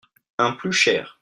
[0.39, 1.19] Un plus cher.